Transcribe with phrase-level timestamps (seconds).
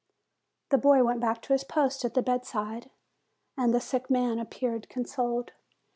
[0.69, 2.89] The boy went back to his post at the bedside,
[3.55, 5.51] and the sick man appeared consoled.